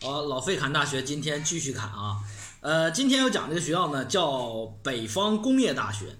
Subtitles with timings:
[0.00, 2.18] 好，老费侃大学今天继续侃啊，
[2.60, 6.16] 呃，今天要讲这个学校呢叫北方工业大学，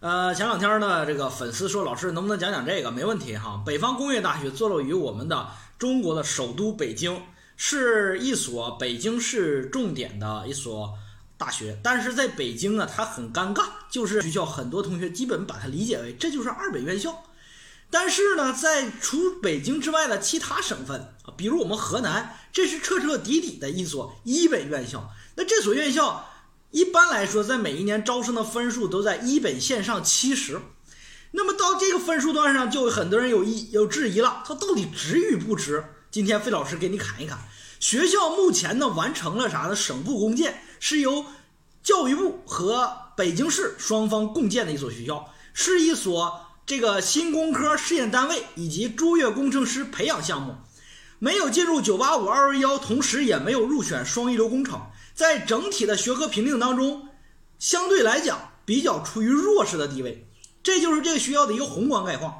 [0.00, 3.62] 呃，前两天呢这个粉丝说老师能不能讲讲这个，没问题哈。
[3.66, 5.46] 北方工业大学坐落于我们的
[5.78, 7.20] 中国的首都北京，
[7.58, 10.94] 是一所北京市重点的一所
[11.36, 17.22] 大学，但是在北京呢它很尴尬，就是学校很多同学基本把它理解为这就是二本院校。
[17.90, 25.10] 但是呢，在除北京之外的其他省份啊，比如我们河南，这是彻彻底底的一所一本院校。
[25.36, 26.28] 那这所院校
[26.70, 30.60] 一般来说，在每一年招生的分数都在一本线上七十。
[31.30, 35.82] 那么到这个分数段上，就有很多人有疑有质疑了，它到底值与不值？
[36.10, 37.38] 今天费老师给你侃一侃。
[37.80, 39.74] 学校目前呢完成了啥呢？
[39.74, 41.24] 省部共建，是由
[41.82, 46.44] 教育部和北京市双方共建的一所学校，是一所。
[46.68, 50.54] 这个新工科试验单位以及卓越工程师培养项目，
[51.18, 54.82] 没有进入985、211，同时也没有入选双一流工程，
[55.14, 57.08] 在整体的学科评定当中，
[57.58, 60.28] 相对来讲比较处于弱势的地位。
[60.62, 62.34] 这就是这个学校的一个宏观概况。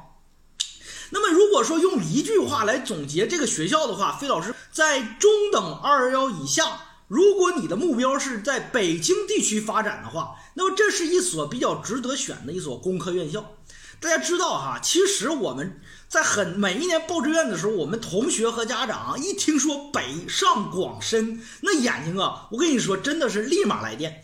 [1.09, 13.55] 那么，如果说用一句话来总结这个学校的话，费老师在中等211以下，如果你的目标是在北京地区发展的话，那么这是一所比较值得选的一所工科院校。
[14.01, 24.23] 大家知道哈，其实我们在很每一年报志愿的时候，我们同学和家长一听说北上广深，那眼睛啊，我跟你说，真的是立马来电。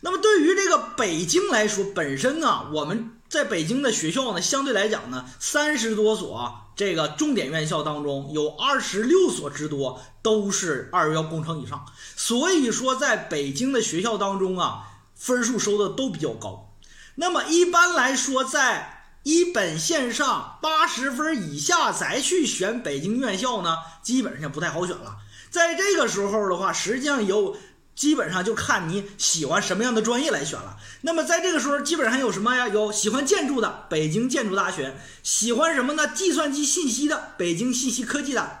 [0.00, 11.84] 那么对于这个北京来说，本身呢，我们在北京的学校呢，相对来讲呢，三十多所这个重点院校当中，有二十六所之多都是二幺幺工程以上。
[12.16, 16.74] 所以说，在北京的学校当中啊，分数收的都比较高。
[17.16, 25.18] 那么一般来说，在一本线上八十分以下再去选北京院校呢，基本上就不太好选了。
[25.50, 27.56] 在这个时候的话，实际上有
[27.94, 30.78] 基本上就看你喜欢什么样的专业来选了。
[31.02, 32.68] 那么在这个时候，基本上有什么呀？
[32.68, 36.08] 有喜欢建筑的北京建筑大学，喜欢什么呢？
[36.08, 38.60] 计算机信息的北京信息科技的，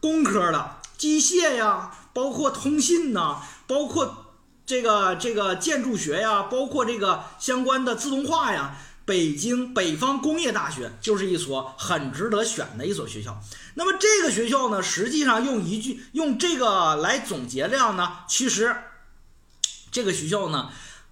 [0.00, 4.32] 工科的机械呀，包括通信呐，包括
[4.64, 8.78] 这个这个建筑学呀，包括这个相关的自动化呀。
[9.10, 13.42] 北京北方工业大学就是一所很值得选的一所学校。
[13.74, 18.76] 那么这个学校呢，实际上用一句用这个来总结这样呢，其实
[19.90, 20.70] 这个学校呢，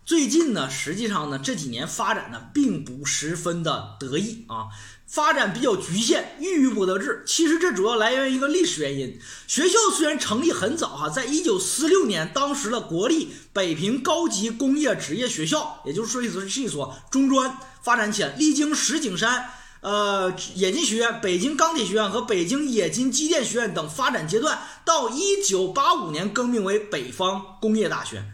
[0.08, 4.68] 最近呢，实际上呢，这几年发展呢，并不十分的得意啊。
[5.06, 7.22] 发展比较局限，郁郁不得志。
[7.26, 9.20] 其实这主要来源于一个历史原因。
[9.46, 19.50] 学校虽然成立很早哈，在一九四六年，当时的国立北平高级工业职业学校，也就是说，意思是一所中专发展起来，历经石景山、
[19.82, 28.24] 呃冶金学院、北京钢铁学院和北京冶金机电学院等发展阶段，到一九八五年更名为北方工业大学，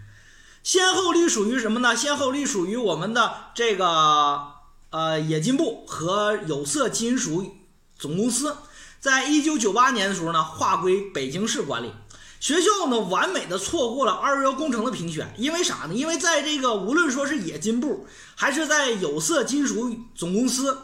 [0.65, 1.95] 先后隶属于什么呢？
[1.95, 4.55] 先后隶属于我们的这个。
[4.91, 7.57] 呃，冶金部和有色金属
[7.99, 8.57] 总公司，
[9.01, 11.93] 在一九九八年的时候呢，划归北京市管理。
[12.39, 15.95] 学校呢，完美的错过了二幺幺工程的评选，因为啥呢？
[15.95, 20.83] 因为在这个无论说是冶金部，还是在有色金属总公司，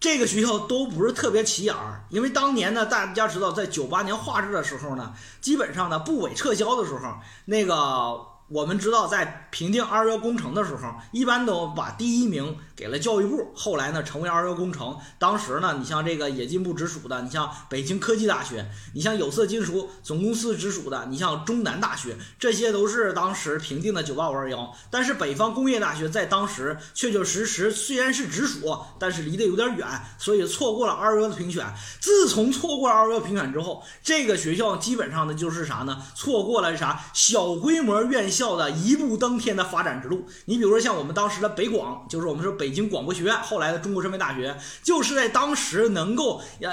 [0.00, 2.06] 这个学校都不是特别起眼儿。
[2.08, 5.12] 因为当年呢，大家知道，在九八年划制的时候呢，
[5.42, 8.34] 基本上呢，部委撤销的时候，那个。
[8.48, 13.50] 我们知道，在评定二幺工程的时候，一般都把第一名给了教育部。
[13.54, 14.94] 后来呢，成为二幺工程。
[15.18, 24.70] 当时呢，你像这个冶金部直属的，你像北京科技大学，你像有色金属总公司直属的，你像中南大学，这些都是当时评定的九八五二幺。
[24.90, 29.88] 但是北方工业大学在当时确确实实虽然是直属，但是离得有点远，
[30.18, 31.66] 所以错过了二幺的评选。
[32.00, 36.02] 自从错过了二幺评选之后，这个学校基本上呢就是啥呢？
[36.14, 38.26] 错过了啥小规模院。
[38.26, 46.72] 校的一步登天的发展之路，你比如说像我们当时的北广，就是我们说北北京广播学院，后来的中国传媒大学，就是在当时能够呀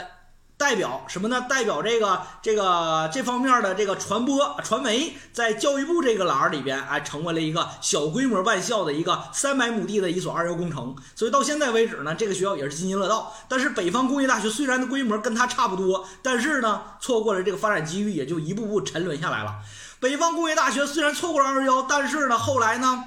[0.58, 1.46] 代表什么呢？
[1.48, 10.96] 代表这个这个这方面的这个传播传媒，在教育部这个栏儿里边，哎，成为了一个小规模办校的一个三百亩地的一所二幺工程。
[11.14, 13.32] 所以到现在为止呢，这个学校也是津津乐道。
[13.48, 19.58] 但是北方工业大学虽然的规模跟它差不多，但是呢，错过了这个发展机遇，也就一步步沉沦下来了。
[20.00, 23.04] 北方工业大学虽然错过了二幺，但是呢，后来呢，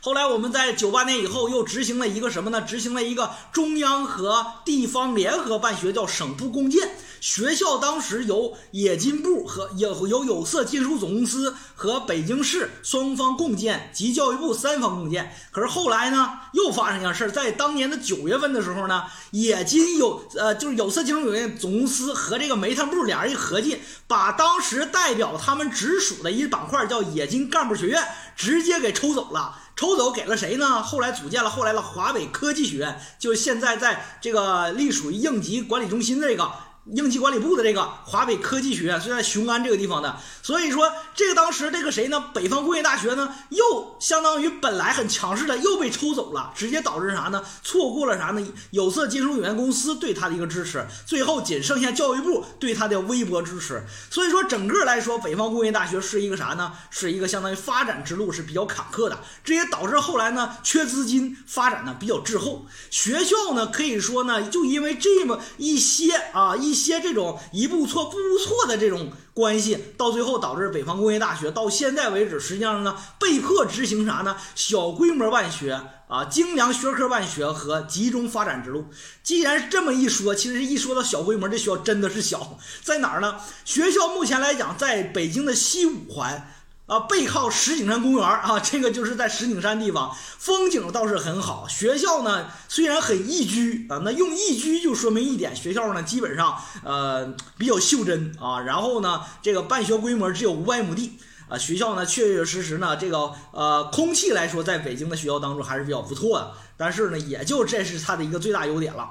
[0.00, 2.62] 后来我们在九八年以后又执行了一个什么呢？
[2.62, 6.88] 执行了一个中央和地方联合办学，叫省部共建。
[7.20, 15.34] 学校当时由冶金部和有有有色金属总公司和北京市双方共建及教育部三方共建。
[15.50, 19.02] 可是后来呢，又发生一件事，在当年的九月份的时候呢，
[19.32, 28.00] 冶金有呃就是有色金属有限总公司和这个煤炭部俩人一合计，把当时代表他们直属的一板块叫冶金干部学院
[28.36, 29.56] 直接给抽走了。
[29.78, 30.82] 抽走给了谁呢？
[30.82, 36.50] 后来组建了后来的华北科技学院，就是现在在这个隶属于应急管理中心这个。
[36.94, 42.30] 应急管理部的这个华北科技学院是在雄安这个地方的，所以说这个当时这个谁呢？
[42.32, 47.44] 北方工业大学呢，又相当于本来很强势的又被抽走了，直接导致啥呢？
[47.62, 48.46] 错过了啥呢？
[48.70, 53.84] 有色金属有限公司对他的一个支持，最后仅剩下教育部对他的微薄支持。
[54.10, 56.72] 所以说整个来说，北方工业大学是一个啥呢？
[56.88, 62.64] 是一个相当于发展之路是比较坎坷的，这也导致后来呢缺资金，发展呢比较滞后。
[62.90, 66.77] 学校呢可以说呢，就因为这么一些啊一。
[66.78, 74.36] 一些这种一步错步步错的这种关系，到最后导致北方工业大学到现在为止，实际上呢被迫执行啥呢？
[74.54, 75.72] 小规模办学
[76.06, 78.86] 啊，精良学科办学和集中发展之路。
[79.24, 83.40] 既然这么一说，其实一说到小规模，这学校真的是小，在哪儿呢？
[83.64, 86.54] 学校目前来讲，在北京的西五环。
[86.88, 91.68] 啊，背靠石景山公园啊，这个就是在石景山地方，风景倒是很好。
[91.68, 98.60] 学校呢虽然很宜居啊，那用宜居就说明一点，学校呢基本上呃比较袖珍啊。
[98.60, 101.18] 然后呢，这个办学规模只有五百亩地
[101.50, 106.52] 啊，学校呢确确实实呢这个呃空气来说，在北京的学校当中还是比较不错的。
[106.78, 109.10] 但是呢，也就这是它的一个最大优点了。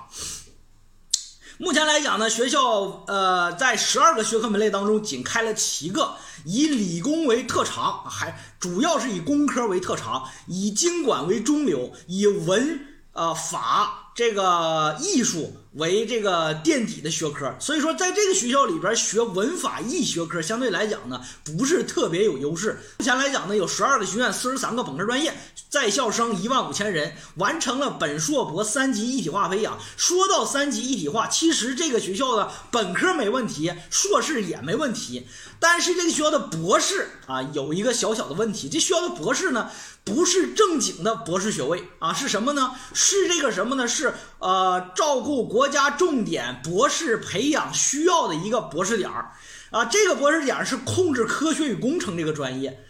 [1.59, 6.13] 目前来讲呢，学校呃在十二个学科门类当中仅开了七个，
[6.45, 12.79] 以理工为特长，还主要是以工科为特长，以经管为中流，以文
[13.13, 15.55] 呃法这个艺术。
[15.73, 22.79] 为这个垫底的学科，所以说在这个学校里边学文法艺学科相对来讲呢，不是特别有优势。
[22.97, 25.37] 目前来讲呢，有十二个学院，四十三个本科专业，
[25.69, 29.77] 在校生一万五千人，完成了本硕博三级一体化培养。
[29.97, 35.27] 说到三级一体化，其实这个学校的本科没问题，硕士也没问题，
[35.59, 39.69] 但是这个学校的博士啊，有一个小小的问题，这学校的博士呢，
[40.03, 42.71] 不是正经的博士学位啊，是什么呢？
[42.95, 43.87] 是这个什么呢？
[43.87, 44.06] 是
[44.39, 45.67] 呃，照顾国。
[45.67, 49.33] 家重点博士培养需要的一个博士点儿
[49.69, 52.83] 啊，这个博士点儿是控制科学与工程这个专业。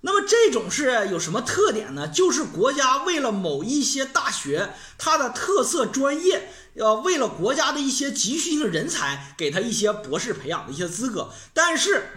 [0.00, 2.08] 那么这种是有什么特点呢？
[2.08, 11.30] 就是国家为了某一些大学它的特色专业，要为了国家的一些急需性人才，给他一些博士培养的一些资格。
[11.54, 12.08] 但是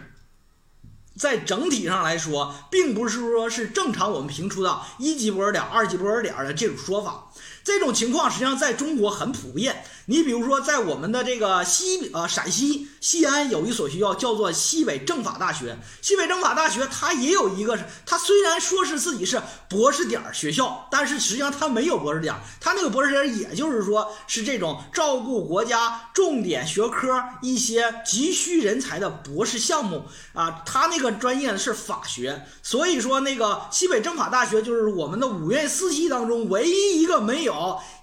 [1.16, 7.30] 在整体上来说，并不是说是正常我们评出的一级博士点儿、二级博士点儿的这种说法。
[7.63, 9.83] 这种情况实际上在中国很普遍。
[10.06, 15.77] 你比如说，在我们的这个西呃陕西西安有一所学校叫做西北政法大学。
[16.01, 22.36] 西北政法大学它也有一个，它虽然说是自己是博士点学校，但是实际上它没有博士点。
[22.60, 30.63] 它那个博士点，也就是说是这种照顾国家重点学科一些急需人才的博士项目啊。
[30.65, 37.53] 它那个专业是法学，所以说那个西北政法大学就是我们的五院四系当中唯一一个没有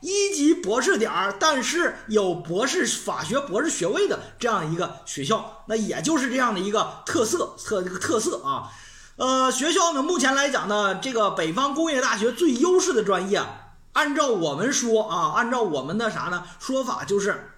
[0.00, 1.96] 一级博士点儿，但是。
[2.08, 8.68] 有博士法学博士学位的这样一个学校，那也就是这样的一个特色特这个特色啊。
[9.16, 13.40] 呃，学校呢，目前来讲呢，这个北方工业大学最优势的专业，
[13.92, 17.52] 按照我们说啊，按照我们的啥呢说法，就是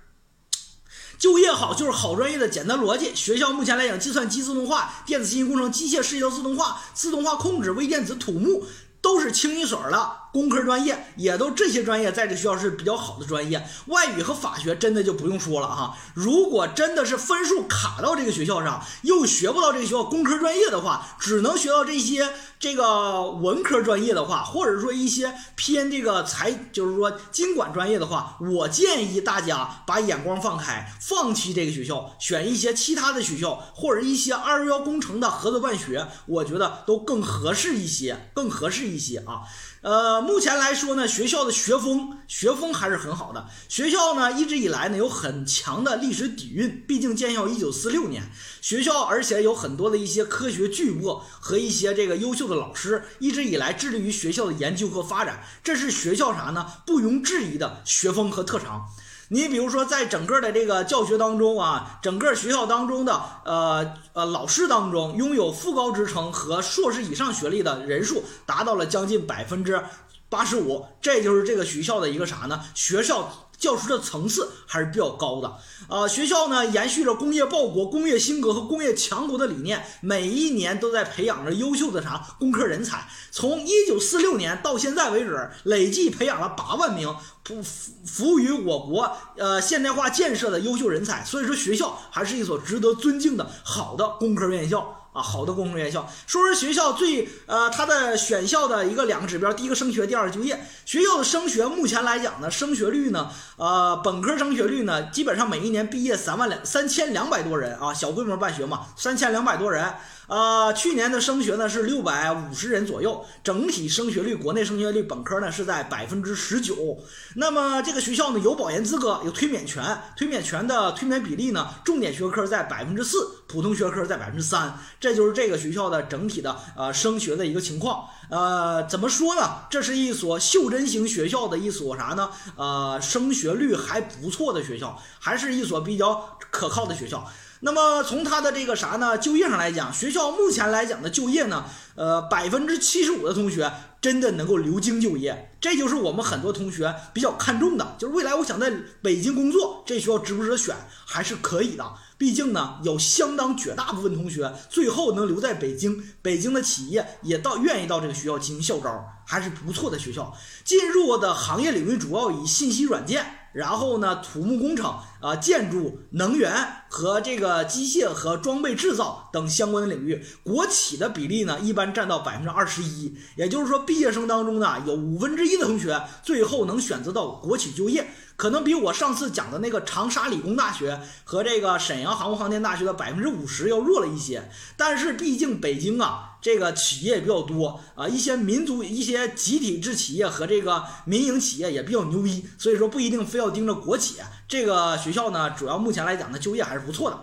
[1.18, 3.14] 就业好就是好专业的简单逻辑。
[3.14, 8.66] 学校目前来讲，计算机自动化、电子信息工程、机械视觉自动化、自动化控制、微电子、土木。
[9.00, 13.66] 都是清一水儿的工科专业，也都这些专业在这学校是比较好的专业。
[13.86, 15.96] 外语和法学真的就不用说了哈。
[16.14, 38.82] 如果真的是分数卡到这个学校上，又学不到这个学校工科专业的话，只能学到这些这个文科专业的话，或者说一些偏这个财，就是说经管专业的话，我建议大家把眼光放开，放弃这个学校，选一些其他的学校，或者一些二幺幺工程的合作办学，我觉得都更合适一些，更合适。
[38.82, 39.42] 一些啊，
[39.82, 43.48] 呃，目前来说呢，学校的学风学风还是很好的。
[43.68, 56.64] 学校呢一直以来呢有很强的历史底蕴，毕竟建校一九四六年，学校而且有很多的一些科学巨擘和一些这个优秀的老师，一直以来致力于学校的研究和发展，这是学校啥呢？
[56.86, 58.88] 不容置疑的学风和特长。
[59.32, 69.82] 你比如说，在整个的这个教学当中啊，整个学校当中的呃呃老师当中，拥有副高职称和硕士以上学历的人数达到了将近百分之
[70.28, 72.60] 八十五，这就是这个学校的一个啥呢？
[72.74, 73.48] 学校。
[73.62, 75.56] 教师的层次还是比较高的，
[75.88, 83.06] 呃，学校呢延续着工业报国、工业兴革和工业强国的理念，每一年都在培养着优秀的啥工科人才。
[83.30, 87.14] 从一九四六年到现在为止，累计培养了八万名
[87.44, 87.62] 服
[88.04, 91.24] 服务于我国呃现代化建设的优秀人才。
[91.24, 95.01] 所以说，学校还是一所值得尊敬的好的工科院校。
[95.12, 100.64] 啊，好的工程院校，说是学校最呃，它的选校的一个两个指标，第一个升学，第二个就业。
[100.86, 109.94] 学校的升学目前来讲呢，升学率呢，呃，本科升学率呢，基本上每一年毕业三万两三千两百多人啊，小规模办学嘛，三千两百多人。
[110.32, 116.96] 呃，去年的升学呢是六百五十人左右，整体升学率，国内升学率本科呢是在百分之十九。
[117.36, 119.84] 那么这个学校呢有保研资格，有推免权，
[120.16, 128.08] 推免权的推免比例呢，重点学科在百分之四，普通学科在百分之三，这就是这个学校的整体的呃升学的一个情况。
[128.30, 129.42] 呃，怎么说呢？
[129.68, 132.30] 这是一所袖珍型学校的一所啥呢？
[132.56, 137.30] 呃，升学率还不错的学校，还是一所比较可靠的学校。
[137.64, 139.16] 那么从他的这个啥呢？
[139.16, 141.64] 就业上来讲，学校目前来讲的就业呢，
[141.94, 150.74] 呃，百分之七十五的同学真的能够留京就业，这就是我们很多同学比较看重的，就是未来我想在北京工作，这学校值不值得选？
[151.06, 151.84] 还是可以的。
[152.18, 160.36] 毕竟呢，有相当绝大部分同学最后能留在北京，北京的企业也到愿意到这个学校进行校招，还是不错的学校。
[160.64, 163.24] 进入的行业领域主要以信息软件。
[163.52, 166.52] 然后呢，土木工程啊、建筑、能源
[166.88, 173.16] 和这个机械和装备制造等相关的领域，国企的比例呢，一般占到百分之二十一。
[173.36, 178.08] 也就是说，毕业生当中呢，有五分之一的同学最后能选择到国企就业。
[178.34, 194.16] 可能比我上次讲的那个长沙理工大学和这个沈阳航空航天大学的百分之五十要弱了一些，但是毕竟北京啊，这个企业比较多啊，一些民族、一些集体制企业和这个民营企业也比较牛逼，所以说不一定非要盯着国企。
[194.52, 197.18] 这个学校呢，主要目前来讲呢，就业还是不错的，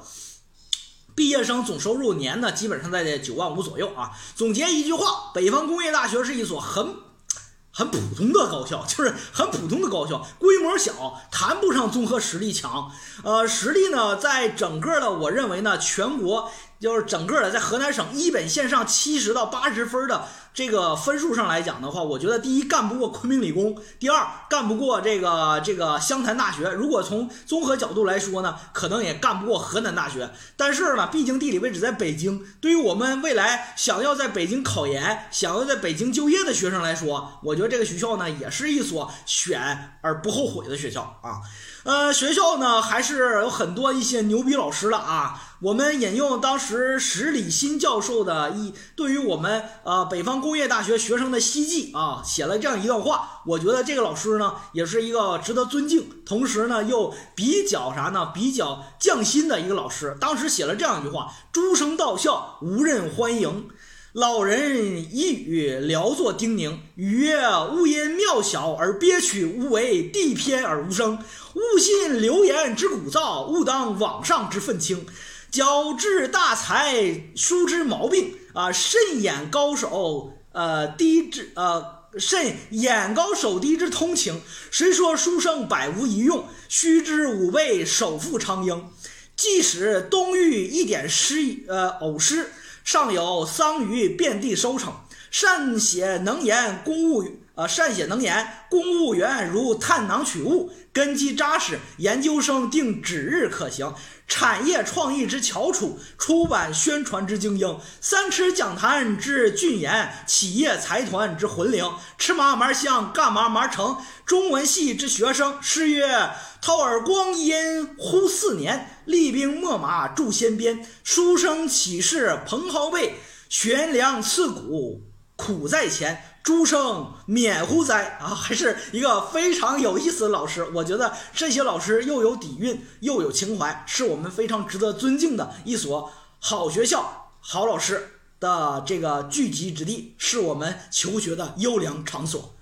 [1.14, 4.10] 毕业生总收入年呢，基本上在九万五左右啊。
[4.36, 6.96] 总结一句话，北方工业大学是一所很。
[7.72, 12.92] 很普通的高校，就是很普通的高校，规模小，谈不上综合实力强。
[13.24, 20.28] 呃，实力呢，在整个的，我认为呢，全国就是整个的，在河南省一本线上七十到八十分的。
[20.54, 26.70] 这个分数上来讲的话，我觉得第一干不过昆明理工，第二干不过这个这个湘潭大学。
[26.72, 30.30] 如果从综合角度来说呢，可能也干不过河南大学。
[30.58, 41.42] 但是呢，毕竟地理位置在北京，对于我们未来想要在北京考研、想要在北京就业的学生来说，我觉得这个学校呢，也是一所选而不后悔的学校啊。
[41.84, 45.42] 呃，学校呢还是有很多一些牛逼老师了啊。
[45.62, 53.44] 我们引用当时史礼新教授的一对于我们呃北方工工业大学学生的希冀啊，写了这样一段话。
[53.46, 58.32] 我觉得这个老师呢也是一个值得尊敬，同时呢又比较啥呢？
[58.34, 60.18] 比较匠心的一个老师。
[60.20, 63.70] 当时写了这样一句话：“诸生到校，无人欢迎。”
[64.14, 67.38] 老人一语聊作叮咛，语曰
[67.72, 71.20] ：“勿因庙小而憋屈，勿为地偏而无声。
[71.54, 75.06] 勿信流言之鼓噪，勿当网上之愤青。
[75.52, 78.72] 矫治大才，疏之毛病啊！
[78.72, 81.84] 慎眼高手，呃，低之呃，
[82.18, 84.42] 慎眼高手低之通情。
[84.72, 86.48] 谁说书生百无一用？
[86.68, 88.90] 须知吾辈首富昌英。
[89.36, 91.36] 即使东域一点诗，
[91.68, 92.52] 呃，偶诗。”
[92.86, 94.92] 尚有桑榆遍地收成，
[95.30, 103.94] 善写能言公务，呃，善写能言公务员如探囊取物，根基扎实，研究生定指日可行，
[104.30, 116.30] 产业创意之翘楚，出版宣传之精英，三尺讲坛之俊颜，企业财团之魂灵，吃嘛嘛香，干嘛嘛成，中文系之学生，诗曰。
[116.62, 120.86] 掏耳光阴忽四年，厉兵秣马铸先边。
[121.04, 123.16] 书生起事蓬蒿背，
[123.50, 125.02] 悬梁刺股
[125.36, 126.29] 苦在前。
[126.50, 128.18] 诸生免乎哉！
[128.20, 130.68] 啊，还是一个非常有意思的老师。
[130.74, 137.34] 我觉得这些老师又有底蕴，又有情怀，是我们非常值得尊敬的一所好学校。
[137.40, 142.56] 好老师的这个聚集之地，是我们求学的优良场所。